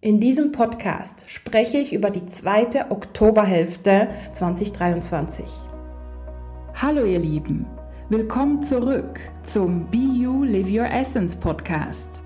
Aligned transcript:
In 0.00 0.20
diesem 0.20 0.52
Podcast 0.52 1.24
spreche 1.28 1.78
ich 1.78 1.92
über 1.92 2.10
die 2.10 2.24
zweite 2.26 2.92
Oktoberhälfte 2.92 4.06
2023. 4.30 5.44
Hallo 6.76 7.04
ihr 7.04 7.18
Lieben, 7.18 7.66
willkommen 8.08 8.62
zurück 8.62 9.18
zum 9.42 9.90
Be 9.90 9.96
You 9.96 10.44
Live 10.44 10.68
Your 10.68 10.88
Essence 10.88 11.34
Podcast. 11.34 12.22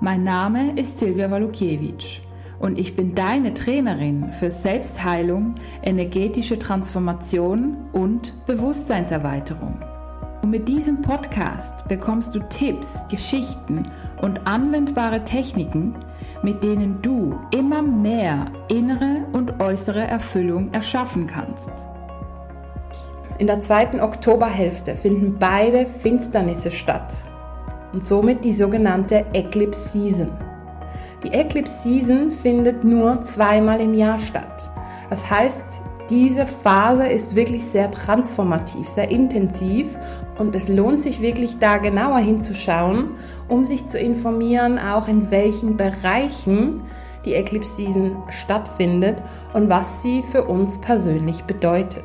Mein 0.00 0.22
Name 0.22 0.78
ist 0.78 1.00
Silvia 1.00 1.28
Walukiewicz 1.28 2.20
und 2.60 2.78
ich 2.78 2.94
bin 2.94 3.16
deine 3.16 3.52
Trainerin 3.52 4.32
für 4.32 4.52
Selbstheilung, 4.52 5.56
energetische 5.82 6.56
Transformation 6.56 7.78
und 7.92 8.46
Bewusstseinserweiterung. 8.46 9.91
Und 10.42 10.50
mit 10.50 10.68
diesem 10.68 11.00
Podcast 11.00 11.86
bekommst 11.86 12.34
du 12.34 12.40
Tipps, 12.48 13.06
Geschichten 13.08 13.88
und 14.20 14.44
anwendbare 14.44 15.24
Techniken, 15.24 15.94
mit 16.42 16.64
denen 16.64 17.00
du 17.00 17.38
immer 17.52 17.80
mehr 17.80 18.46
innere 18.68 19.24
und 19.32 19.60
äußere 19.60 20.04
Erfüllung 20.04 20.72
erschaffen 20.74 21.28
kannst. 21.28 21.70
In 23.38 23.46
der 23.46 23.60
zweiten 23.60 24.00
Oktoberhälfte 24.00 24.96
finden 24.96 25.36
beide 25.38 25.86
Finsternisse 25.86 26.72
statt 26.72 27.12
und 27.92 28.04
somit 28.04 28.44
die 28.44 28.52
sogenannte 28.52 29.24
Eclipse 29.32 29.90
Season. 29.90 30.30
Die 31.22 31.32
Eclipse 31.32 31.82
Season 31.82 32.30
findet 32.32 32.82
nur 32.82 33.20
zweimal 33.20 33.80
im 33.80 33.94
Jahr 33.94 34.18
statt. 34.18 34.68
Das 35.08 35.30
heißt, 35.30 35.82
diese 36.12 36.44
Phase 36.44 37.06
ist 37.06 37.34
wirklich 37.34 37.64
sehr 37.64 37.90
transformativ, 37.90 38.86
sehr 38.86 39.10
intensiv 39.10 39.98
und 40.38 40.54
es 40.54 40.68
lohnt 40.68 41.00
sich 41.00 41.22
wirklich 41.22 41.58
da 41.58 41.78
genauer 41.78 42.18
hinzuschauen, 42.18 43.12
um 43.48 43.64
sich 43.64 43.86
zu 43.86 43.98
informieren, 43.98 44.78
auch 44.78 45.08
in 45.08 45.30
welchen 45.30 45.78
Bereichen 45.78 46.82
die 47.24 47.32
Eclipse 47.32 47.76
Season 47.76 48.14
stattfindet 48.28 49.22
und 49.54 49.70
was 49.70 50.02
sie 50.02 50.22
für 50.22 50.44
uns 50.44 50.78
persönlich 50.78 51.44
bedeutet. 51.44 52.04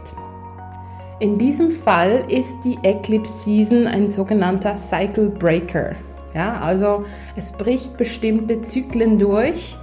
In 1.19 1.37
diesem 1.37 1.71
Fall 1.71 2.23
ist 2.29 2.63
die 2.63 2.79
Eclipse 2.83 3.41
Season 3.41 3.87
ein 3.87 4.07
sogenannter 4.07 4.77
Cycle 4.77 5.31
Breaker. 5.31 5.95
Ja, 6.33 6.61
also 6.61 7.03
es 7.35 7.51
bricht 7.51 7.97
bestimmte 7.97 8.61
Zyklen 8.61 9.19
durch, 9.19 9.77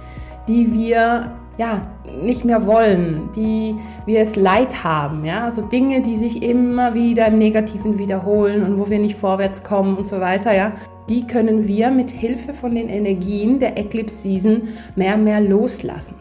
die 0.47 0.71
wir 0.73 1.31
ja, 1.57 1.87
nicht 2.21 2.45
mehr 2.45 2.65
wollen, 2.65 3.29
die 3.35 3.75
wir 4.05 4.21
es 4.21 4.35
leid 4.35 4.83
haben, 4.83 5.25
ja, 5.25 5.43
also 5.43 5.61
Dinge, 5.61 6.01
die 6.01 6.15
sich 6.15 6.43
immer 6.43 6.93
wieder 6.93 7.27
im 7.27 7.37
Negativen 7.37 7.97
wiederholen 7.97 8.63
und 8.63 8.79
wo 8.79 8.89
wir 8.89 8.99
nicht 8.99 9.15
vorwärts 9.15 9.63
kommen 9.63 9.97
und 9.97 10.07
so 10.07 10.19
weiter, 10.19 10.55
ja, 10.55 10.73
die 11.09 11.27
können 11.27 11.67
wir 11.67 11.91
mit 11.91 12.09
Hilfe 12.09 12.53
von 12.53 12.75
den 12.75 12.89
Energien 12.89 13.59
der 13.59 13.77
Eclipse 13.77 14.17
Season 14.17 14.63
mehr 14.95 15.15
und 15.15 15.23
mehr 15.23 15.39
loslassen. 15.39 16.15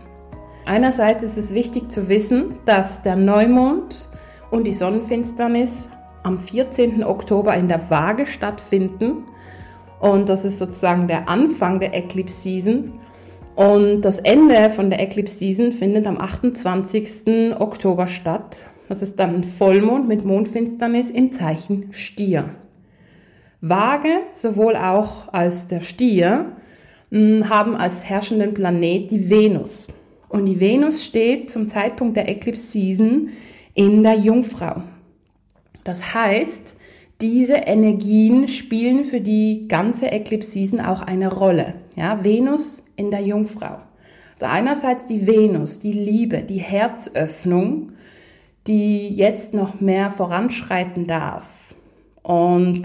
Einerseits 0.66 1.24
ist 1.24 1.36
es 1.36 1.52
wichtig 1.52 1.90
zu 1.90 2.08
wissen, 2.08 2.55
dass 2.64 3.02
der 3.02 3.16
Neumond 3.16 4.08
und 4.50 4.66
die 4.66 4.72
Sonnenfinsternis 4.72 5.88
am 6.22 6.38
14. 6.38 7.05
Oktober 7.05 7.55
in 7.55 7.68
der 7.68 7.90
Waage 7.90 8.27
stattfinden 8.27 9.24
und 10.00 10.28
das 10.28 10.44
ist 10.44 10.58
sozusagen 10.58 11.08
der 11.08 11.28
Anfang 11.28 11.80
der 11.80 11.94
Eclipse 11.94 12.40
Season 12.42 12.92
und 13.56 14.02
das 14.02 14.19
Ende 14.19 14.70
von 14.70 14.91
der 14.91 15.00
Eclipse 15.00 15.38
Season 15.38 15.72
findet 15.72 16.06
am 16.06 16.19
28. 16.19 17.55
Oktober 17.58 18.06
statt. 18.06 18.66
Das 18.88 19.00
ist 19.00 19.19
dann 19.19 19.44
Vollmond 19.44 20.08
mit 20.08 20.24
Mondfinsternis 20.24 21.11
im 21.11 21.33
Zeichen 21.33 21.92
Stier. 21.92 22.50
Waage, 23.61 24.20
sowohl 24.33 24.77
auch 24.77 25.33
als 25.33 25.69
der 25.69 25.80
Stier, 25.80 26.52
hm, 27.11 27.48
haben 27.48 27.77
als 27.77 28.05
herrschenden 28.05 28.55
Planet 28.55 29.11
die 29.11 29.30
Venus. 29.30 29.89
Und 30.28 30.46
die 30.46 30.58
Venus 30.58 31.05
steht 31.05 31.48
zum 31.48 31.68
Zeitpunkt 31.68 32.16
der 32.16 32.28
Eclipse 32.28 32.72
Season 32.72 33.28
in 33.74 34.02
der 34.02 34.14
Jungfrau. 34.18 34.83
Das 35.84 36.12
heißt, 36.12 36.77
diese 37.20 37.55
Energien 37.55 38.48
spielen 38.48 39.05
für 39.05 39.20
die 39.20 39.68
ganze 39.68 40.11
Eclipse 40.11 40.51
Season 40.51 40.80
auch 40.80 41.02
eine 41.02 41.33
Rolle. 41.33 41.74
Ja, 41.96 42.24
Venus 42.24 42.84
in 42.96 43.10
der 43.10 43.20
Jungfrau. 43.20 43.78
Also 44.32 44.46
einerseits 44.46 45.06
die 45.06 45.27
Venus, 45.27 45.78
die 45.78 45.92
Liebe, 45.92 46.42
die 46.42 46.58
Herzöffnung, 46.58 47.92
die 48.66 49.08
jetzt 49.08 49.55
noch 49.55 49.80
mehr 49.80 50.10
voranschreiten 50.10 51.06
darf. 51.06 51.74
Und 52.22 52.83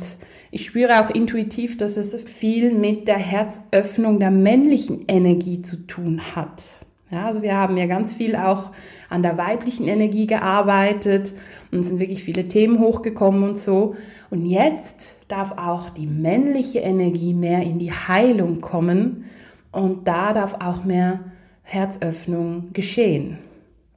ich 0.52 0.66
spüre 0.66 1.02
auch 1.02 1.10
intuitiv, 1.10 1.78
dass 1.78 1.98
es 1.98 2.14
viel 2.24 2.74
mit 2.74 3.08
der 3.08 3.18
Herzöffnung 3.18 4.20
der 4.20 4.32
männlichen 4.32 5.06
Energie 5.08 5.62
zu 5.62 5.88
tun 5.88 6.22
hat. 6.36 6.82
Ja, 7.12 7.26
also 7.26 7.42
wir 7.42 7.56
haben 7.56 7.78
ja 7.78 7.88
ganz 7.88 8.14
viel 8.14 8.36
auch 8.36 8.72
an 9.10 9.24
der 9.24 9.38
weiblichen 9.38 9.88
Energie 9.88 10.28
gearbeitet 10.28 11.34
und 11.72 11.84
sind 11.84 12.00
wirklich 12.00 12.24
viele 12.24 12.48
Themen 12.48 12.80
hochgekommen 12.80 13.44
und 13.44 13.58
so. 13.58 13.96
Und 14.30 14.46
jetzt 14.46 15.18
darf 15.28 15.54
auch 15.58 15.90
die 15.90 16.08
männliche 16.08 16.80
Energie 16.80 17.34
mehr 17.34 17.62
in 17.64 17.80
die 17.80 17.92
Heilung 17.92 18.62
kommen 18.62 19.26
und 19.72 20.08
da 20.08 20.34
darf 20.34 20.56
auch 20.60 20.84
mehr 20.84 21.20
Herzöffnung 21.64 22.74
geschehen. 22.74 23.38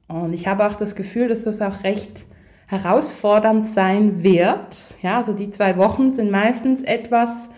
Und 0.07 0.33
ich 0.33 0.47
habe 0.47 0.67
auch 0.67 0.75
das 0.75 0.95
Gefühl, 0.95 1.27
dass 1.27 1.43
das 1.43 1.61
auch 1.61 1.83
recht 1.83 2.25
herausfordernd 2.67 3.65
sein 3.65 4.23
wird. 4.23 4.95
Ja, 5.01 5.17
also 5.17 5.33
die 5.33 5.49
zwei 5.49 5.77
Wochen 5.77 6.11
sind 6.11 6.31
meistens 6.31 6.83
etwas 6.83 7.49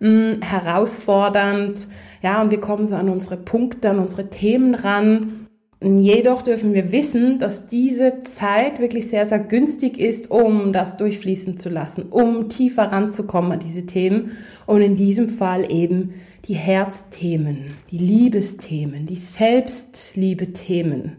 mh, 0.00 0.08
hm, 0.08 0.42
herausfordernd. 0.42 1.88
Ja, 2.22 2.40
und 2.40 2.50
wir 2.50 2.60
kommen 2.60 2.86
so 2.86 2.96
an 2.96 3.08
unsere 3.08 3.36
Punkte, 3.36 3.90
an 3.90 3.98
unsere 3.98 4.30
Themen 4.30 4.74
ran. 4.74 5.47
Jedoch 5.80 6.42
dürfen 6.42 6.74
wir 6.74 6.90
wissen, 6.90 7.38
dass 7.38 7.68
diese 7.68 8.22
Zeit 8.22 8.80
wirklich 8.80 9.08
sehr, 9.08 9.26
sehr 9.26 9.38
günstig 9.38 9.98
ist, 9.98 10.28
um 10.28 10.72
das 10.72 10.96
durchfließen 10.96 11.56
zu 11.56 11.68
lassen, 11.68 12.06
um 12.10 12.48
tiefer 12.48 12.90
ranzukommen 12.90 13.52
an 13.52 13.60
diese 13.60 13.86
Themen 13.86 14.32
und 14.66 14.82
in 14.82 14.96
diesem 14.96 15.28
Fall 15.28 15.70
eben 15.70 16.14
die 16.46 16.56
Herzthemen, 16.56 17.66
die 17.92 17.98
Liebesthemen, 17.98 19.06
die 19.06 19.14
Selbstliebe-Themen. 19.14 21.18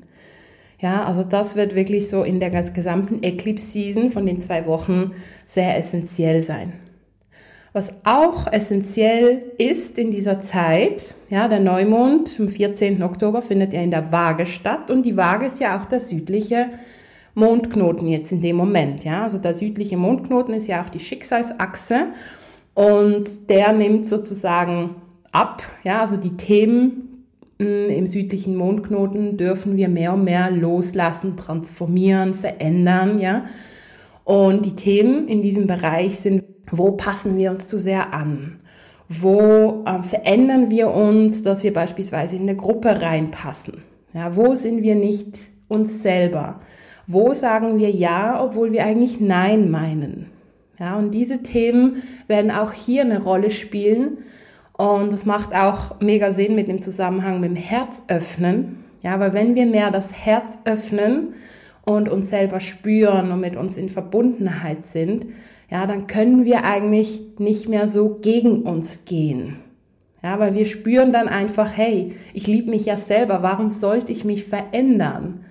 Ja, 0.82 1.06
also 1.06 1.24
das 1.24 1.56
wird 1.56 1.74
wirklich 1.74 2.10
so 2.10 2.24
in 2.24 2.42
der 2.42 2.50
ganz 2.50 2.74
gesamten 2.74 3.24
Eclipse-Season 3.24 4.10
von 4.10 4.26
den 4.26 4.42
zwei 4.42 4.66
Wochen 4.66 5.12
sehr 5.46 5.78
essentiell 5.78 6.42
sein. 6.42 6.74
Was 7.72 7.94
auch 8.04 8.52
essentiell 8.52 9.44
ist 9.60 10.00
in 10.00 10.10
dieser 10.10 10.40
Zeit, 10.40 11.14
ja, 11.30 11.48
der 11.48 11.60
Neumond 11.60 12.28
zum 12.28 12.50
14. 12.50 13.04
Oktober 13.04 13.44
findet 13.44 13.74
ja 13.74 13.82
in 13.82 13.92
der 13.92 14.12
Waage 14.12 14.48
statt 14.48 14.90
und 14.90 15.06
die 15.06 15.16
Waage 15.16 15.46
ist 15.46 15.60
ja 15.60 15.80
auch 15.80 15.86
der 15.86 16.00
südliche 16.00 16.70
Mondknoten 17.36 18.08
jetzt 18.08 18.32
in 18.32 18.42
dem 18.42 18.56
Moment, 18.56 19.04
ja. 19.04 19.22
Also 19.24 19.38
der 19.38 19.54
südliche 19.54 19.98
Mondknoten 19.98 20.54
ist 20.56 20.68
ja 20.68 20.82
auch 20.84 20.90
die 20.90 21.00
Schicksalsachse 21.00 22.08
und 22.74 23.50
der 23.50 23.72
nimmt 23.74 24.08
sozusagen 24.08 24.96
ab, 25.32 25.62
ja, 25.84 26.02
also 26.02 26.18
die 26.18 26.38
Themen 26.38 27.26
hm, 27.60 27.90
im 27.90 28.08
südlichen 28.08 28.56
Mondknoten 28.56 29.38
dürfen 29.38 29.78
wir 29.78 29.90
mehr 29.90 30.14
und 30.14 30.24
mehr 30.24 30.50
loslassen, 30.50 31.38
transformieren, 31.38 32.34
verändern, 32.34 33.20
ja. 33.20 33.46
Und 34.24 34.66
die 34.66 34.76
Themen 34.76 35.28
in 35.28 35.42
diesem 35.42 35.68
Bereich 35.68 36.20
sind 36.20 36.44
wo 36.72 36.92
passen 36.92 37.38
wir 37.38 37.52
uns 37.52 37.68
zu 37.68 37.80
sehr 37.80 38.14
an? 38.14 38.60
Wo 39.08 39.84
äh, 39.86 40.04
verändern 40.04 40.70
wir 40.70 40.92
uns, 40.92 41.42
dass 41.42 41.64
wir 41.64 41.74
beispielsweise 41.74 42.36
in 42.36 42.44
eine 42.44 42.56
Gruppe 42.56 43.02
reinpassen? 43.02 43.84
Ja, 44.14 44.36
wo 44.36 44.56
sind 44.56 44.84
wir 44.84 44.96
nicht 44.96 45.48
uns 45.68 46.02
selber? 46.02 46.62
Wo 47.08 47.34
sagen 47.34 47.80
wir 47.80 47.90
Ja, 47.90 48.44
obwohl 48.44 48.72
wir 48.72 48.86
eigentlich 48.86 49.20
Nein 49.20 49.72
meinen? 49.72 50.28
Ja, 50.80 50.98
und 50.98 51.12
diese 51.12 51.44
Themen 51.44 52.04
werden 52.28 52.52
auch 52.52 52.72
hier 52.72 53.02
eine 53.02 53.22
Rolle 53.22 53.50
spielen. 53.50 54.20
Und 54.74 55.12
es 55.12 55.26
macht 55.26 55.54
auch 55.54 56.00
mega 56.00 56.32
Sinn 56.32 56.56
mit 56.56 56.68
dem 56.68 56.80
Zusammenhang 56.80 57.42
mit 57.42 57.50
dem 57.50 57.56
Herz 57.58 58.04
öffnen. 58.08 58.84
Ja, 59.02 59.20
weil 59.20 59.34
wenn 59.34 59.56
wir 59.56 59.66
mehr 59.66 59.92
das 59.92 60.14
Herz 60.14 60.60
öffnen 60.66 61.34
und 61.84 62.10
uns 62.10 62.30
selber 62.30 62.60
spüren 62.60 63.32
und 63.32 63.42
mit 63.42 63.56
uns 63.56 63.78
in 63.78 63.90
Verbundenheit 63.90 64.86
sind, 64.86 65.26
ja, 65.70 65.86
dann 65.86 66.08
können 66.08 66.46
wir 66.46 66.64
eigentlich 66.64 67.22
nicht 67.38 67.70
mehr 67.70 67.88
so 67.88 68.20
gegen 68.22 68.64
uns 68.64 69.06
gehen. 69.06 69.58
Ja, 70.22 70.40
weil 70.40 70.54
wir 70.54 70.66
spüren 70.66 71.14
dann 71.14 71.30
einfach, 71.30 71.78
hey, 71.78 72.14
ich 72.34 72.48
liebe 72.48 72.70
mich 72.70 72.86
ja 72.86 72.98
selber, 72.98 73.42
warum 73.42 73.70
sollte 73.70 74.12
ich 74.12 74.26
mich 74.26 74.44
verändern? 74.44 75.46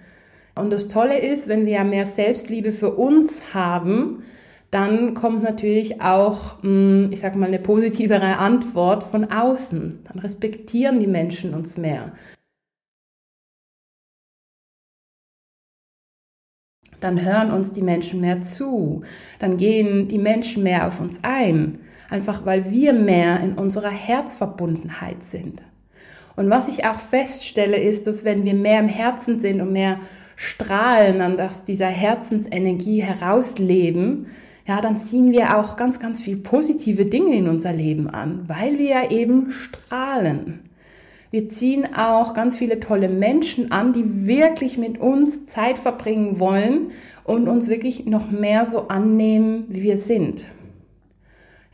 Und 0.55 0.71
das 0.71 0.89
Tolle 0.89 1.19
ist, 1.19 1.49
wenn 1.49 1.65
wir 1.65 1.73
ja 1.73 1.85
mehr 1.85 2.05
Selbstliebe 2.05 2.73
für 2.73 2.95
uns 2.95 3.55
haben, 3.55 4.25
dann 4.71 5.15
kommt 5.15 5.43
natürlich 5.43 6.03
auch, 6.03 6.63
hm, 6.63 7.09
ich 7.13 7.21
sag 7.21 7.37
mal, 7.37 7.47
eine 7.47 7.59
positivere 7.59 8.37
Antwort 8.37 9.05
von 9.05 9.31
außen. 9.31 10.01
Dann 10.05 10.19
respektieren 10.19 11.01
die 11.01 11.07
Menschen 11.07 11.55
uns 11.55 11.79
mehr. 11.79 12.13
Dann 17.01 17.25
hören 17.25 17.51
uns 17.51 17.73
die 17.73 17.83
Menschen 17.83 18.21
mehr 18.21 18.41
zu, 18.41 19.03
dann 19.39 19.57
gehen 19.57 20.09
die 20.09 20.19
Menschen 20.19 20.63
mehr 20.63 20.87
auf 20.87 21.01
uns 21.01 21.21
ein, 21.23 21.79
einfach 22.11 22.45
weil 22.45 22.71
wir 22.71 22.93
mehr 22.93 23.41
in 23.41 23.55
unserer 23.55 23.91
Herzverbundenheit 23.91 25.23
sind. 25.23 25.63
Und 26.37 26.51
was 26.51 26.69
ich 26.69 26.85
auch 26.85 27.01
feststelle, 27.01 27.79
ist, 27.79 28.07
dass 28.07 28.25
wenn 28.25 28.45
wir 28.45 28.55
mehr 28.55 28.81
im 28.81 28.89
Herzen 28.89 29.39
sind 29.39 29.61
und 29.61 29.73
mehr 29.73 29.99
strahlen 30.37 31.21
und 31.21 31.41
aus 31.41 31.65
dieser 31.65 31.89
Herzensenergie 31.89 33.03
herausleben, 33.03 34.27
ja, 34.67 34.81
dann 34.81 34.99
ziehen 34.99 35.33
wir 35.33 35.59
auch 35.59 35.77
ganz, 35.77 35.99
ganz 35.99 36.21
viel 36.23 36.37
positive 36.37 37.07
Dinge 37.07 37.35
in 37.35 37.49
unser 37.49 37.73
Leben 37.73 38.09
an, 38.09 38.45
weil 38.47 38.79
wir 38.79 38.87
ja 38.87 39.11
eben 39.11 39.51
strahlen. 39.51 40.68
Wir 41.31 41.49
ziehen 41.49 41.87
auch 41.95 42.33
ganz 42.33 42.57
viele 42.57 42.81
tolle 42.81 43.09
Menschen 43.09 43.71
an, 43.71 43.93
die 43.93 44.27
wirklich 44.27 44.79
mit 44.79 44.99
uns 44.99 45.45
Zeit 45.45 45.79
verbringen 45.79 46.41
wollen 46.41 46.93
und 47.25 47.49
uns 47.49 47.69
wirklich 47.69 48.07
noch 48.07 48.31
mehr 48.31 48.65
so 48.65 48.89
annehmen, 48.89 49.67
wie 49.69 49.83
wir 49.83 49.99
sind. 49.99 50.49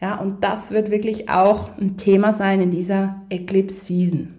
Ja, 0.00 0.20
und 0.20 0.42
das 0.42 0.72
wird 0.72 0.90
wirklich 0.90 1.28
auch 1.28 1.70
ein 1.78 1.96
Thema 1.96 2.32
sein 2.32 2.60
in 2.60 2.70
dieser 2.72 3.22
Eclipse 3.30 3.84
Season. 3.84 4.34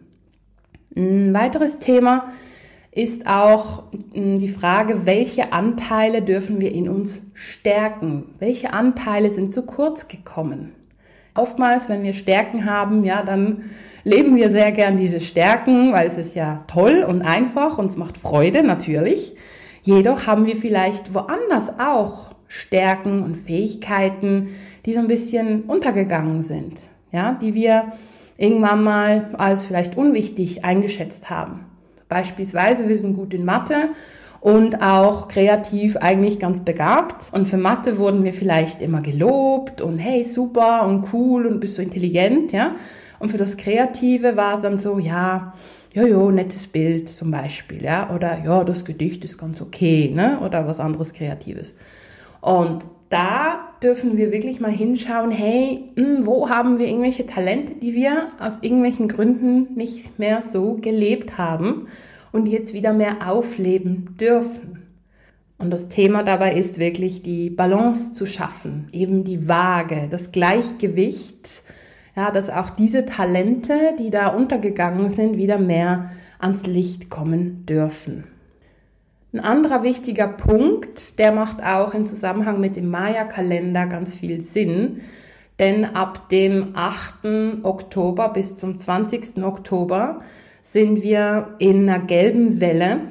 Ein 0.95 1.33
weiteres 1.33 1.79
Thema 1.79 2.31
ist 2.91 3.27
auch 3.27 3.83
hm, 4.13 4.37
die 4.37 4.47
Frage, 4.47 5.05
welche 5.05 5.53
Anteile 5.53 6.21
dürfen 6.21 6.61
wir 6.61 6.71
in 6.71 6.89
uns 6.89 7.31
stärken? 7.33 8.35
Welche 8.39 8.73
Anteile 8.73 9.29
sind 9.29 9.53
zu 9.53 9.65
kurz 9.65 10.07
gekommen? 10.07 10.73
Oftmals, 11.35 11.89
wenn 11.89 12.03
wir 12.03 12.13
Stärken 12.13 12.65
haben, 12.65 13.03
ja, 13.03 13.21
dann 13.21 13.63
leben 14.05 14.37
wir 14.37 14.49
sehr 14.49 14.71
gern 14.71 14.97
diese 14.97 15.19
Stärken, 15.19 15.91
weil 15.91 16.07
es 16.07 16.17
ist 16.17 16.33
ja 16.33 16.63
toll 16.67 17.05
und 17.07 17.21
einfach 17.21 17.77
und 17.77 17.87
es 17.87 17.97
macht 17.97 18.17
Freude 18.17 18.63
natürlich. 18.63 19.35
Jedoch 19.81 20.27
haben 20.27 20.45
wir 20.45 20.55
vielleicht 20.55 21.13
woanders 21.13 21.77
auch 21.77 22.33
Stärken 22.47 23.21
und 23.21 23.35
Fähigkeiten, 23.35 24.55
die 24.85 24.93
so 24.93 25.01
ein 25.01 25.07
bisschen 25.07 25.63
untergegangen 25.63 26.41
sind, 26.41 26.83
ja, 27.11 27.37
die 27.41 27.53
wir 27.53 27.91
irgendwann 28.37 28.83
mal 28.83 29.29
als 29.37 29.65
vielleicht 29.65 29.97
unwichtig 29.97 30.63
eingeschätzt 30.63 31.29
haben. 31.29 31.65
Beispielsweise, 32.07 32.87
wir 32.87 32.95
sind 32.95 33.15
gut 33.15 33.33
in 33.33 33.45
Mathe 33.45 33.89
und 34.45 34.83
auch 34.83 35.27
kreativ 35.27 35.97
eigentlich 35.97 36.37
ganz 36.37 36.59
begabt. 36.59 37.31
Und 37.33 37.47
für 37.47 37.57
Mathe 37.57 37.97
wurden 37.97 38.23
wir 38.23 38.31
vielleicht 38.31 38.79
immer 38.79 39.01
gelobt 39.01 39.81
und 39.81 39.97
hey, 39.97 40.23
super 40.23 40.85
und 40.85 41.11
cool 41.11 41.47
und 41.47 41.59
bist 41.59 41.73
so 41.73 41.81
intelligent, 41.81 42.51
ja. 42.51 42.75
Und 43.17 43.29
für 43.29 43.39
das 43.39 43.57
Kreative 43.57 44.37
war 44.37 44.61
dann 44.61 44.77
so, 44.77 44.99
ja, 44.99 45.55
jojo, 45.95 46.29
nettes 46.29 46.67
Bild 46.67 47.09
zum 47.09 47.31
Beispiel, 47.31 47.83
ja, 47.83 48.13
oder 48.13 48.43
ja, 48.45 48.63
das 48.63 48.85
Gedicht 48.85 49.25
ist 49.25 49.39
ganz 49.39 49.63
okay, 49.63 50.11
ne, 50.13 50.39
oder 50.45 50.67
was 50.67 50.79
anderes 50.79 51.13
Kreatives. 51.13 51.75
Und 52.39 52.85
da 53.09 53.69
dürfen 53.81 54.15
wir 54.15 54.31
wirklich 54.31 54.59
mal 54.59 54.69
hinschauen, 54.69 55.31
hey, 55.31 55.85
hm, 55.95 56.27
wo 56.27 56.49
haben 56.51 56.77
wir 56.77 56.85
irgendwelche 56.85 57.25
Talente, 57.25 57.77
die 57.81 57.95
wir 57.95 58.27
aus 58.39 58.59
irgendwelchen 58.61 59.07
Gründen 59.07 59.73
nicht 59.73 60.19
mehr 60.19 60.43
so 60.43 60.75
gelebt 60.75 61.39
haben 61.39 61.87
und 62.35 62.47
jetzt 62.47 62.73
wieder 62.73 62.91
mehr 62.91 63.29
aufleben 63.29 64.17
dürfen. 64.19 64.83
Und 65.57 65.71
das 65.71 65.87
Thema 65.87 66.21
dabei 66.21 66.55
ist 66.55 66.79
wirklich 66.79 67.23
die 67.23 67.49
Balance 67.49 68.11
zu 68.11 68.27
schaffen, 68.27 68.89
eben 68.91 69.23
die 69.23 69.47
Waage, 69.47 70.09
das 70.11 70.33
Gleichgewicht, 70.33 71.63
ja, 72.13 72.31
dass 72.31 72.49
auch 72.49 72.71
diese 72.71 73.05
Talente, 73.05 73.93
die 73.97 74.09
da 74.09 74.27
untergegangen 74.27 75.09
sind, 75.09 75.37
wieder 75.37 75.57
mehr 75.57 76.11
ans 76.37 76.67
Licht 76.67 77.09
kommen 77.09 77.65
dürfen. 77.65 78.25
Ein 79.31 79.39
anderer 79.39 79.83
wichtiger 79.83 80.27
Punkt, 80.27 81.19
der 81.19 81.31
macht 81.31 81.63
auch 81.63 81.93
im 81.93 82.05
Zusammenhang 82.05 82.59
mit 82.59 82.75
dem 82.75 82.89
Maya-Kalender 82.89 83.85
ganz 83.85 84.13
viel 84.13 84.41
Sinn, 84.41 84.99
denn 85.57 85.85
ab 85.85 86.27
dem 86.27 86.71
8. 86.73 87.63
Oktober 87.63 88.27
bis 88.27 88.57
zum 88.57 88.75
20. 88.75 89.41
Oktober 89.41 90.19
sind 90.65 91.03
wir 91.03 91.55
in 91.59 91.87
einer 91.87 92.03
gelben 92.03 92.59
Welle 92.59 93.01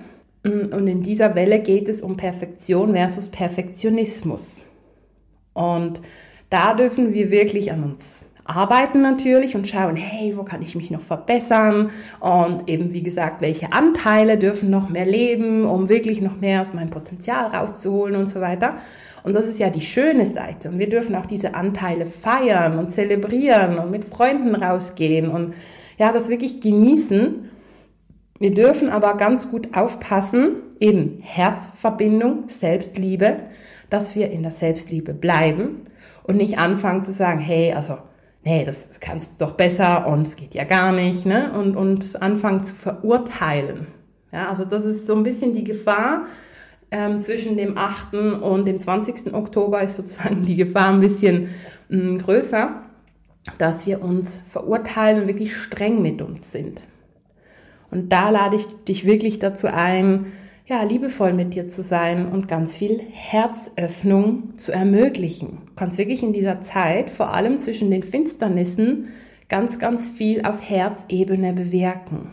und 0.42 0.88
in 0.88 1.02
dieser 1.02 1.36
Welle 1.36 1.60
geht 1.60 1.88
es 1.88 2.02
um 2.02 2.16
Perfektion 2.16 2.94
versus 2.94 3.28
Perfektionismus. 3.28 4.62
Und 5.52 6.00
da 6.50 6.74
dürfen 6.74 7.14
wir 7.14 7.30
wirklich 7.30 7.70
an 7.70 7.84
uns 7.84 8.26
arbeiten 8.44 9.00
natürlich 9.00 9.56
und 9.56 9.66
schauen, 9.66 9.96
hey, 9.96 10.36
wo 10.36 10.42
kann 10.42 10.60
ich 10.62 10.74
mich 10.74 10.90
noch 10.90 11.00
verbessern? 11.00 11.90
Und 12.20 12.68
eben, 12.68 12.92
wie 12.92 13.02
gesagt, 13.02 13.40
welche 13.40 13.72
Anteile 13.72 14.36
dürfen 14.36 14.68
noch 14.68 14.90
mehr 14.90 15.06
leben, 15.06 15.64
um 15.64 15.88
wirklich 15.88 16.20
noch 16.20 16.38
mehr 16.38 16.60
aus 16.60 16.74
meinem 16.74 16.90
Potenzial 16.90 17.46
rauszuholen 17.46 18.16
und 18.16 18.28
so 18.28 18.42
weiter. 18.42 18.76
Und 19.22 19.32
das 19.32 19.48
ist 19.48 19.58
ja 19.58 19.70
die 19.70 19.80
schöne 19.80 20.26
Seite. 20.26 20.68
Und 20.68 20.78
wir 20.78 20.90
dürfen 20.90 21.14
auch 21.14 21.24
diese 21.24 21.54
Anteile 21.54 22.04
feiern 22.04 22.78
und 22.78 22.90
zelebrieren 22.90 23.78
und 23.78 23.90
mit 23.90 24.04
Freunden 24.04 24.54
rausgehen 24.54 25.30
und 25.30 25.54
ja, 25.98 26.12
das 26.12 26.28
wirklich 26.28 26.60
genießen. 26.60 27.50
Wir 28.38 28.52
dürfen 28.52 28.88
aber 28.88 29.16
ganz 29.16 29.50
gut 29.50 29.76
aufpassen, 29.76 30.56
eben 30.80 31.18
Herzverbindung, 31.20 32.48
Selbstliebe, 32.48 33.36
dass 33.90 34.16
wir 34.16 34.30
in 34.30 34.42
der 34.42 34.50
Selbstliebe 34.50 35.14
bleiben 35.14 35.82
und 36.24 36.36
nicht 36.36 36.58
anfangen 36.58 37.04
zu 37.04 37.12
sagen, 37.12 37.38
hey, 37.38 37.72
also 37.72 37.98
nee, 38.42 38.64
das 38.64 39.00
kannst 39.00 39.40
du 39.40 39.46
doch 39.46 39.52
besser 39.52 40.06
und 40.06 40.26
es 40.26 40.36
geht 40.36 40.54
ja 40.54 40.64
gar 40.64 40.92
nicht, 40.92 41.26
ne? 41.26 41.52
Und, 41.52 41.76
und 41.76 42.20
anfangen 42.20 42.64
zu 42.64 42.74
verurteilen. 42.74 43.86
Ja, 44.32 44.48
also 44.48 44.64
das 44.64 44.84
ist 44.84 45.06
so 45.06 45.14
ein 45.14 45.22
bisschen 45.22 45.52
die 45.52 45.64
Gefahr. 45.64 46.26
Ähm, 46.90 47.18
zwischen 47.18 47.56
dem 47.56 47.76
8. 47.76 48.14
und 48.14 48.66
dem 48.66 48.78
20. 48.78 49.34
Oktober 49.34 49.82
ist 49.82 49.96
sozusagen 49.96 50.44
die 50.44 50.54
Gefahr 50.54 50.90
ein 50.90 51.00
bisschen 51.00 51.48
mh, 51.88 52.12
mm, 52.12 52.18
größer, 52.18 52.83
dass 53.58 53.86
wir 53.86 54.02
uns 54.02 54.40
verurteilen 54.46 55.22
und 55.22 55.28
wirklich 55.28 55.56
streng 55.56 56.02
mit 56.02 56.22
uns 56.22 56.52
sind. 56.52 56.82
Und 57.90 58.10
da 58.10 58.30
lade 58.30 58.56
ich 58.56 58.66
dich 58.88 59.04
wirklich 59.04 59.38
dazu 59.38 59.68
ein, 59.68 60.26
ja, 60.66 60.82
liebevoll 60.82 61.34
mit 61.34 61.54
dir 61.54 61.68
zu 61.68 61.82
sein 61.82 62.26
und 62.26 62.48
ganz 62.48 62.74
viel 62.74 63.00
Herzöffnung 63.10 64.56
zu 64.56 64.72
ermöglichen. 64.72 65.58
Du 65.66 65.72
kannst 65.76 65.98
wirklich 65.98 66.22
in 66.22 66.32
dieser 66.32 66.62
Zeit, 66.62 67.10
vor 67.10 67.34
allem 67.34 67.58
zwischen 67.58 67.90
den 67.90 68.02
Finsternissen, 68.02 69.08
ganz, 69.48 69.78
ganz 69.78 70.08
viel 70.08 70.44
auf 70.44 70.68
Herzebene 70.68 71.52
bewirken. 71.52 72.30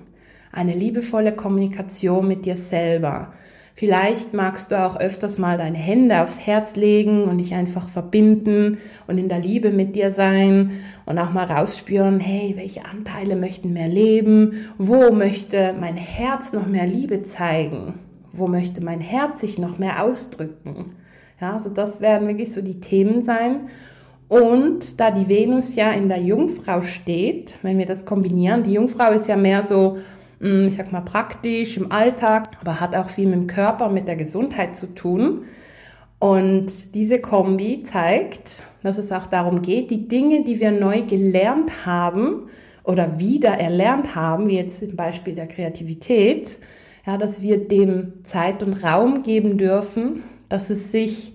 Eine 0.53 0.73
liebevolle 0.73 1.33
Kommunikation 1.33 2.27
mit 2.27 2.45
dir 2.45 2.55
selber. 2.55 3.33
Vielleicht 3.81 4.35
magst 4.35 4.69
du 4.69 4.79
auch 4.79 4.95
öfters 4.95 5.39
mal 5.39 5.57
deine 5.57 5.75
Hände 5.75 6.21
aufs 6.21 6.37
Herz 6.37 6.75
legen 6.75 7.23
und 7.23 7.39
dich 7.39 7.55
einfach 7.55 7.89
verbinden 7.89 8.77
und 9.07 9.17
in 9.17 9.27
der 9.27 9.39
Liebe 9.39 9.71
mit 9.71 9.95
dir 9.95 10.11
sein 10.11 10.73
und 11.07 11.17
auch 11.17 11.33
mal 11.33 11.45
rausspüren, 11.45 12.19
hey, 12.19 12.53
welche 12.57 12.85
Anteile 12.85 13.35
möchten 13.35 13.73
mehr 13.73 13.87
leben? 13.87 14.67
Wo 14.77 15.09
möchte 15.09 15.73
mein 15.79 15.95
Herz 15.95 16.53
noch 16.53 16.67
mehr 16.67 16.85
Liebe 16.85 17.23
zeigen? 17.23 17.95
Wo 18.33 18.45
möchte 18.45 18.83
mein 18.83 19.01
Herz 19.01 19.41
sich 19.41 19.57
noch 19.57 19.79
mehr 19.79 20.03
ausdrücken? 20.03 20.85
Ja, 21.41 21.53
also 21.53 21.71
das 21.71 22.01
werden 22.01 22.27
wirklich 22.27 22.53
so 22.53 22.61
die 22.61 22.81
Themen 22.81 23.23
sein. 23.23 23.61
Und 24.29 24.99
da 24.99 25.09
die 25.09 25.27
Venus 25.27 25.73
ja 25.73 25.89
in 25.89 26.07
der 26.07 26.21
Jungfrau 26.21 26.83
steht, 26.83 27.57
wenn 27.63 27.79
wir 27.79 27.87
das 27.87 28.05
kombinieren, 28.05 28.61
die 28.61 28.73
Jungfrau 28.73 29.11
ist 29.11 29.27
ja 29.27 29.37
mehr 29.37 29.63
so, 29.63 29.97
ich 30.41 30.75
sag 30.75 30.91
mal, 30.91 31.01
praktisch 31.01 31.77
im 31.77 31.91
Alltag, 31.91 32.49
aber 32.61 32.79
hat 32.79 32.95
auch 32.95 33.09
viel 33.09 33.27
mit 33.27 33.41
dem 33.41 33.47
Körper, 33.47 33.89
mit 33.89 34.07
der 34.07 34.15
Gesundheit 34.15 34.75
zu 34.75 34.87
tun. 34.87 35.43
Und 36.17 36.95
diese 36.95 37.19
Kombi 37.19 37.83
zeigt, 37.83 38.63
dass 38.83 38.97
es 38.97 39.11
auch 39.11 39.27
darum 39.27 39.61
geht, 39.61 39.91
die 39.91 40.07
Dinge, 40.07 40.43
die 40.43 40.59
wir 40.59 40.71
neu 40.71 41.03
gelernt 41.03 41.85
haben 41.85 42.47
oder 42.83 43.19
wieder 43.19 43.49
erlernt 43.49 44.15
haben, 44.15 44.47
wie 44.47 44.57
jetzt 44.57 44.81
im 44.81 44.95
Beispiel 44.95 45.35
der 45.35 45.47
Kreativität, 45.47 46.57
ja, 47.05 47.17
dass 47.17 47.41
wir 47.41 47.67
dem 47.67 48.23
Zeit 48.23 48.63
und 48.63 48.83
Raum 48.83 49.23
geben 49.23 49.57
dürfen, 49.57 50.23
dass 50.49 50.69
es 50.69 50.91
sich 50.91 51.33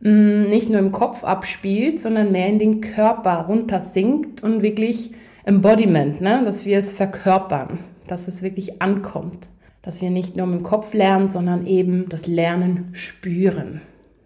mh, 0.00 0.10
mm, 0.10 0.48
nicht 0.48 0.70
nur 0.70 0.80
im 0.80 0.92
Kopf 0.92 1.24
abspielt, 1.24 2.00
sondern 2.00 2.32
mehr 2.32 2.48
in 2.48 2.58
den 2.58 2.80
Körper 2.80 3.46
runtersinkt 3.48 4.42
und 4.42 4.62
wirklich 4.62 5.12
Embodiment, 5.44 6.20
ne? 6.20 6.42
dass 6.44 6.64
wir 6.64 6.78
es 6.78 6.94
verkörpern, 6.94 7.78
dass 8.06 8.28
es 8.28 8.42
wirklich 8.42 8.82
ankommt, 8.82 9.48
dass 9.82 10.00
wir 10.00 10.10
nicht 10.10 10.36
nur 10.36 10.46
im 10.46 10.62
Kopf 10.62 10.94
lernen, 10.94 11.28
sondern 11.28 11.66
eben 11.66 12.08
das 12.08 12.26
Lernen 12.26 12.88
spüren. 12.92 13.80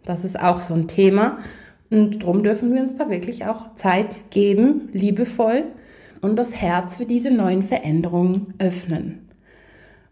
Das 0.04 0.24
ist 0.24 0.38
auch 0.40 0.60
so 0.60 0.74
ein 0.74 0.88
Thema 0.88 1.38
und 1.90 2.22
darum 2.22 2.42
dürfen 2.42 2.72
wir 2.72 2.82
uns 2.82 2.96
da 2.96 3.10
wirklich 3.10 3.46
auch 3.46 3.74
Zeit 3.74 4.30
geben, 4.30 4.88
liebevoll 4.92 5.64
und 6.20 6.36
das 6.36 6.54
Herz 6.54 6.96
für 6.96 7.06
diese 7.06 7.30
neuen 7.30 7.62
Veränderungen 7.62 8.54
öffnen. 8.58 9.28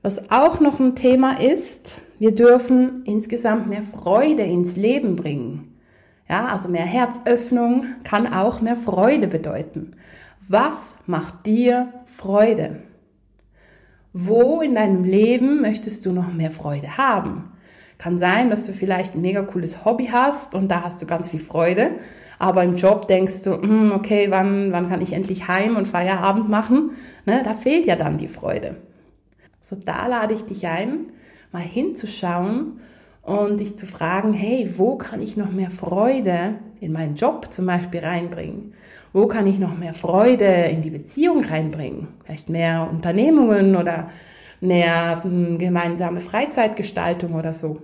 Was 0.03 0.31
auch 0.31 0.61
noch 0.61 0.79
ein 0.79 0.95
Thema 0.95 1.41
ist, 1.41 2.01
wir 2.19 2.35
dürfen 2.35 3.03
insgesamt 3.05 3.69
mehr 3.69 3.83
Freude 3.83 4.43
ins 4.43 4.77
Leben 4.77 5.17
bringen. 5.17 5.77
Ja, 6.29 6.47
also 6.47 6.69
mehr 6.69 6.85
Herzöffnung 6.85 7.87
kann 8.05 8.33
auch 8.33 8.61
mehr 8.61 8.77
Freude 8.77 9.29
bedeuten. 9.29 9.93
Was 10.49 10.97
macht 11.07 11.47
dir 11.47 11.93
Freude? 12.05 12.83
Wo 14.19 14.63
in 14.63 14.75
deinem 14.75 15.05
Leben 15.05 15.61
möchtest 15.61 16.07
du 16.07 16.13
noch 16.13 16.33
mehr 16.33 16.51
Freude 16.51 16.97
haben? 16.97 17.53
Kann 17.99 18.17
sein, 18.17 18.49
dass 18.49 18.65
du 18.65 18.73
vielleicht 18.73 19.15
ein 19.15 19.21
mega 19.21 19.43
cooles 19.43 19.85
Hobby 19.85 20.07
hast 20.07 20.55
und 20.55 20.69
da 20.69 20.83
hast 20.83 21.03
du 21.03 21.07
ganz 21.07 21.29
viel 21.29 21.39
Freude, 21.39 21.91
aber 22.39 22.65
im 22.65 22.77
Job 22.77 23.09
denkst 23.09 23.43
du, 23.43 23.61
hm, 23.61 23.93
okay, 23.93 24.29
wann, 24.31 24.73
wann 24.73 24.89
kann 24.89 25.03
ich 25.03 25.13
endlich 25.13 25.49
heim 25.49 25.77
und 25.77 25.87
Feierabend 25.87 26.49
machen? 26.49 26.93
Ne, 27.27 27.43
da 27.45 27.53
fehlt 27.53 27.85
ja 27.85 27.95
dann 27.95 28.17
die 28.17 28.29
Freude. 28.29 28.77
So, 29.61 29.77
da 29.77 30.07
lade 30.07 30.33
ich 30.33 30.47
dich 30.47 30.67
ein, 30.67 31.13
mal 31.53 31.61
hinzuschauen 31.61 32.81
und 33.21 33.61
dich 33.61 33.77
zu 33.77 33.87
fragen, 33.87 34.33
hey, 34.33 34.73
wo 34.79 34.97
kann 34.97 35.21
ich 35.21 35.37
noch 35.37 35.53
mehr 35.53 35.69
Freude 35.69 36.55
in 36.81 36.93
meinen 36.93 37.17
Job 37.17 37.53
zum 37.53 37.67
Beispiel 37.67 38.01
reinbringen? 38.01 38.73
Wo 39.17 39.27
kann 39.29 39.47
ich 39.47 39.59
noch 39.59 39.79
mehr 39.79 39.95
Freude 39.95 40.45
in 40.45 40.83
die 40.83 40.91
Beziehung 40.91 41.43
reinbringen? 41.43 42.09
Vielleicht 42.23 42.51
mehr 42.51 42.87
Unternehmungen 42.93 43.75
oder 43.75 44.11
mehr 44.61 45.23
hm, 45.23 45.57
gemeinsame 45.57 46.21
Freizeitgestaltung 46.21 47.33
oder 47.33 47.51
so. 47.51 47.81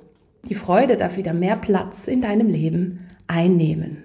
Die 0.47 0.55
Freude 0.55 0.99
darf 0.99 1.17
wieder 1.17 1.33
mehr 1.33 1.57
Platz 1.57 2.07
in 2.07 2.21
deinem 2.21 2.49
Leben 2.49 3.09
einnehmen. 3.29 4.05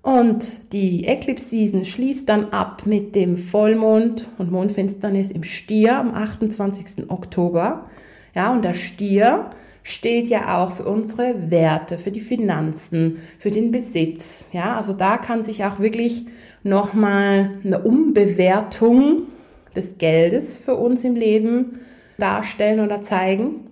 Und 0.00 0.72
die 0.72 1.06
Eclipse 1.06 1.50
Season 1.50 1.84
schließt 1.84 2.26
dann 2.26 2.46
ab 2.46 2.86
mit 2.86 3.14
dem 3.14 3.36
Vollmond 3.36 4.26
und 4.38 4.50
Mondfinsternis 4.50 5.30
im 5.30 5.42
Stier 5.42 5.98
am 5.98 6.14
28. 6.14 7.10
Oktober. 7.10 7.90
Ja, 8.34 8.54
und 8.54 8.64
der 8.64 8.72
Stier 8.72 9.50
steht 9.86 10.26
ja 10.26 10.58
auch 10.58 10.72
für 10.72 10.84
unsere 10.84 11.48
Werte, 11.48 11.96
für 11.96 12.10
die 12.10 12.20
Finanzen, 12.20 13.20
für 13.38 13.52
den 13.52 13.70
Besitz. 13.70 14.46
Ja, 14.52 14.76
also 14.76 14.92
da 14.92 15.16
kann 15.16 15.44
sich 15.44 15.64
auch 15.64 15.78
wirklich 15.78 16.26
nochmal 16.64 17.52
eine 17.64 17.82
Umbewertung 17.82 19.28
des 19.76 19.98
Geldes 19.98 20.56
für 20.58 20.74
uns 20.74 21.04
im 21.04 21.14
Leben 21.14 21.78
darstellen 22.18 22.80
oder 22.80 23.00
zeigen. 23.00 23.68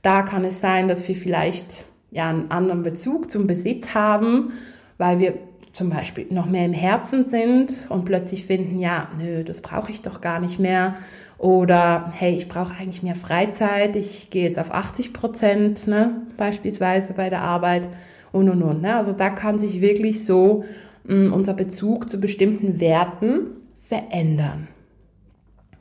Da 0.00 0.22
kann 0.22 0.46
es 0.46 0.58
sein, 0.62 0.88
dass 0.88 1.06
wir 1.06 1.14
vielleicht 1.14 1.84
ja 2.12 2.30
einen 2.30 2.50
anderen 2.50 2.82
Bezug 2.82 3.30
zum 3.30 3.46
Besitz 3.46 3.92
haben, 3.92 4.54
weil 4.96 5.18
wir 5.18 5.34
zum 5.78 5.90
Beispiel 5.90 6.26
noch 6.30 6.46
mehr 6.46 6.66
im 6.66 6.72
Herzen 6.72 7.30
sind 7.30 7.86
und 7.88 8.04
plötzlich 8.04 8.44
finden, 8.44 8.80
ja, 8.80 9.08
nö, 9.16 9.44
das 9.44 9.62
brauche 9.62 9.92
ich 9.92 10.02
doch 10.02 10.20
gar 10.20 10.40
nicht 10.40 10.58
mehr. 10.58 10.96
Oder 11.38 12.12
hey, 12.16 12.34
ich 12.34 12.48
brauche 12.48 12.74
eigentlich 12.74 13.04
mehr 13.04 13.14
Freizeit, 13.14 13.94
ich 13.94 14.30
gehe 14.30 14.42
jetzt 14.42 14.58
auf 14.58 14.74
80 14.74 15.12
Prozent, 15.12 15.86
ne, 15.86 16.22
beispielsweise 16.36 17.12
bei 17.12 17.30
der 17.30 17.42
Arbeit 17.42 17.88
und 18.32 18.50
und 18.50 18.60
und. 18.60 18.82
Ne? 18.82 18.96
Also 18.96 19.12
da 19.12 19.30
kann 19.30 19.60
sich 19.60 19.80
wirklich 19.80 20.24
so 20.24 20.64
mh, 21.04 21.28
mm, 21.28 21.32
unser 21.32 21.54
Bezug 21.54 22.10
zu 22.10 22.18
bestimmten 22.18 22.80
Werten 22.80 23.50
verändern. 23.76 24.66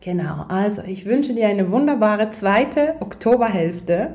Genau, 0.01 0.45
also 0.47 0.83
ich 0.83 1.07
wünsche 1.07 1.33
dir 1.33 1.47
eine 1.47 1.71
wunderbare 1.71 2.29
zweite 2.29 2.93
Oktoberhälfte 2.99 4.13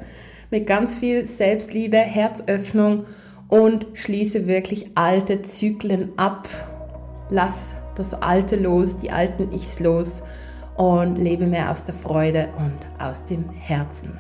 mit 0.53 0.69
ganz 0.69 0.95
viel 0.95 1.27
Selbstliebe, 1.27 1.97
Herzöffnung 1.97 3.05
und 3.53 3.87
schließe 3.93 4.47
wirklich 4.47 4.93
alte 4.95 5.43
Zyklen 5.43 6.13
ab. 6.17 6.49
Lass 7.29 7.75
das 7.97 8.15
Alte 8.15 8.57
los, 8.57 8.99
die 8.99 9.11
alten 9.11 9.53
Ichs 9.53 9.79
los 9.79 10.23
und 10.79 11.19
lebe 11.19 11.47
mehr 11.47 11.71
aus 11.71 11.85
der 11.85 11.93
Freude 11.93 12.49
und 12.57 12.79
aus 12.99 13.27
dem 13.27 13.51
Herzen. 13.51 14.17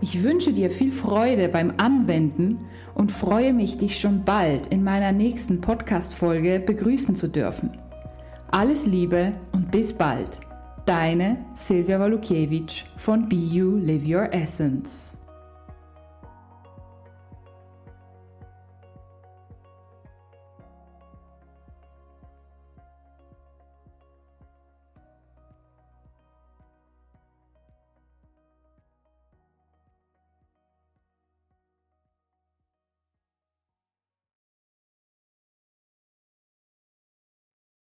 Ich 0.00 0.22
wünsche 0.22 0.54
dir 0.54 0.70
viel 0.70 0.92
Freude 0.92 1.50
beim 1.50 1.74
Anwenden 1.76 2.60
und 2.94 3.12
freue 3.12 3.52
mich, 3.52 3.76
dich 3.76 4.00
schon 4.00 4.24
bald 4.24 4.68
in 4.68 4.82
meiner 4.82 5.12
nächsten 5.12 5.60
Podcast-Folge 5.60 6.58
begrüßen 6.58 7.16
zu 7.16 7.28
dürfen. 7.28 7.76
Alles 8.50 8.86
Liebe 8.86 9.34
und 9.52 9.70
bis 9.70 9.92
bald. 9.92 10.40
Deine 10.86 11.36
Silvia 11.52 12.00
Walukiewicz 12.00 12.84
von 12.96 13.28
Be 13.28 13.36
You 13.36 13.76
Live 13.76 14.06
Your 14.06 14.32
Essence. 14.32 15.13